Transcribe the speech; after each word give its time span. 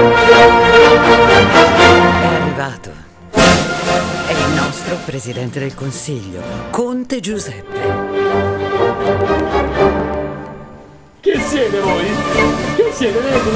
È 0.00 0.02
arrivato. 2.40 2.90
È 3.32 4.32
il 4.32 4.54
nostro 4.54 4.96
Presidente 5.04 5.58
del 5.58 5.74
Consiglio, 5.74 6.40
Conte 6.70 7.20
Giuseppe. 7.20 7.80
Chi 11.20 11.38
siete 11.46 11.80
voi? 11.80 12.06
Chi 12.76 12.84
siete 12.92 13.18
vedi? 13.20 13.50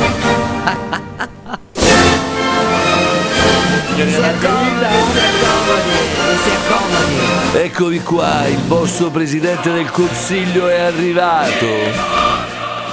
Si 3.97 4.03
accomodi, 4.03 4.87
si 5.13 5.19
accomodi, 5.19 5.97
si 6.43 6.51
accomodi. 6.51 7.17
Eccovi 7.65 8.01
qua, 8.01 8.47
il 8.49 8.59
vostro 8.67 9.09
presidente 9.09 9.73
del 9.73 9.91
consiglio 9.91 10.69
è 10.69 10.81
arrivato. 10.81 12.34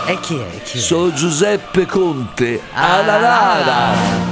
E 0.05 0.19
chi 0.19 0.37
è? 0.37 0.61
Chi 0.63 0.77
è? 0.77 0.81
Sono 0.81 1.13
Giuseppe 1.13 1.85
Conte, 1.85 2.61
Ah. 2.73 2.97
Alanara. 2.97 4.29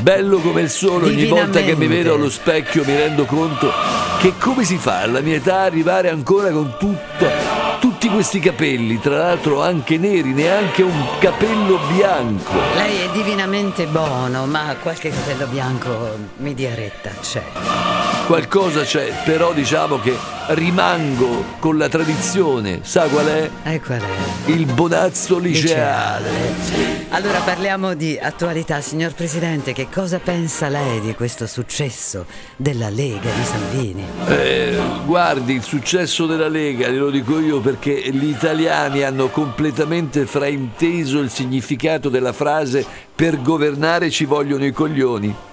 Bello 0.00 0.38
come 0.38 0.60
il 0.62 0.70
sole, 0.70 1.06
ogni 1.06 1.24
volta 1.26 1.60
che 1.62 1.74
mi 1.76 1.86
vedo 1.86 2.14
allo 2.14 2.28
specchio 2.28 2.84
mi 2.84 2.94
rendo 2.94 3.24
conto 3.24 3.72
che 4.20 4.34
come 4.38 4.62
si 4.64 4.76
fa 4.76 5.00
alla 5.00 5.20
mia 5.20 5.36
età 5.36 5.60
arrivare 5.62 6.10
ancora 6.10 6.50
con 6.50 6.74
tutta- 6.78 7.78
tutti 7.80 8.08
questi 8.10 8.38
capelli, 8.38 9.00
tra 9.00 9.16
l'altro 9.16 9.62
anche 9.62 9.96
neri, 9.96 10.32
neanche 10.34 10.82
un 10.82 11.06
capello 11.20 11.78
bianco. 11.94 12.52
Lei 12.74 13.00
è 13.00 13.10
divinamente 13.12 13.86
buono, 13.86 14.44
ma 14.46 14.76
qualche 14.82 15.08
capello 15.10 15.46
bianco 15.46 16.16
mi 16.36 16.52
dia 16.54 16.74
retta, 16.74 17.10
c'è. 17.22 17.42
Qualcosa 18.26 18.84
c'è, 18.84 19.22
però 19.22 19.52
diciamo 19.52 19.98
che 20.00 20.16
rimango 20.48 21.44
con 21.58 21.76
la 21.76 21.90
tradizione, 21.90 22.80
sa 22.82 23.06
qual 23.06 23.26
è? 23.26 23.50
E 23.64 23.80
qual 23.80 24.00
è? 24.00 24.50
Il 24.50 24.64
bonazzo 24.64 25.36
liceale. 25.36 26.30
Allora 27.10 27.40
parliamo 27.40 27.92
di 27.92 28.18
attualità, 28.18 28.80
signor 28.80 29.12
Presidente. 29.12 29.74
Che 29.74 29.88
cosa 29.92 30.20
pensa 30.20 30.68
lei 30.68 31.00
di 31.00 31.14
questo 31.14 31.46
successo 31.46 32.24
della 32.56 32.88
Lega 32.88 33.30
di 33.30 33.44
Salvini? 33.44 34.04
Eh, 34.26 34.78
guardi, 35.04 35.52
il 35.52 35.62
successo 35.62 36.24
della 36.24 36.48
Lega, 36.48 36.88
glielo 36.88 37.10
dico 37.10 37.38
io 37.38 37.60
perché 37.60 38.10
gli 38.10 38.28
italiani 38.28 39.02
hanno 39.02 39.28
completamente 39.28 40.24
frainteso 40.24 41.18
il 41.18 41.28
significato 41.28 42.08
della 42.08 42.32
frase 42.32 42.86
per 43.14 43.42
governare 43.42 44.08
ci 44.08 44.24
vogliono 44.24 44.64
i 44.64 44.72
coglioni. 44.72 45.52